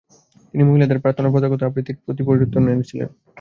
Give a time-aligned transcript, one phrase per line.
[0.49, 3.09] তিনি মহিলাদের প্রার্থনার প্রথাগত আবৃত্তির ধরনের পরিবর্তন এনেছিলেন।